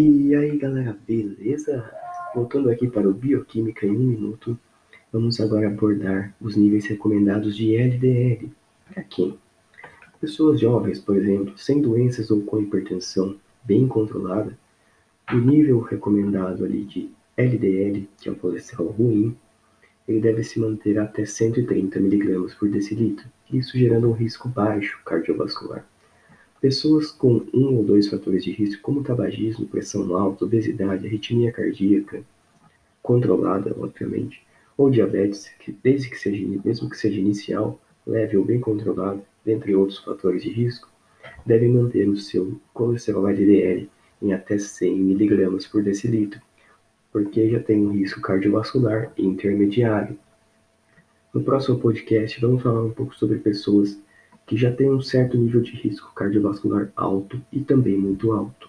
[0.00, 1.92] E aí galera, beleza?
[2.32, 4.56] Voltando aqui para o Bioquímica em um minuto,
[5.12, 8.48] vamos agora abordar os níveis recomendados de LDL.
[8.88, 9.36] Para quem?
[10.20, 14.56] Pessoas jovens, por exemplo, sem doenças ou com hipertensão bem controlada,
[15.32, 19.36] o nível recomendado ali de LDL, que é o colesterol ruim,
[20.06, 25.84] ele deve se manter até 130 mg por decilitro, isso gerando um risco baixo cardiovascular.
[26.60, 32.22] Pessoas com um ou dois fatores de risco, como tabagismo, pressão alta, obesidade, arritmia cardíaca,
[33.00, 34.44] controlada, obviamente,
[34.76, 39.74] ou diabetes, que desde que seja, mesmo que seja inicial, leve ou bem controlada, dentre
[39.74, 40.88] outros fatores de risco,
[41.46, 43.88] devem manter o seu colesterol LDL
[44.20, 46.40] em até 100 mg por decilitro,
[47.12, 50.18] porque já tem um risco cardiovascular intermediário.
[51.32, 53.98] No próximo podcast, vamos falar um pouco sobre pessoas
[54.48, 58.67] que já têm um certo nível de risco cardiovascular alto e também muito alto.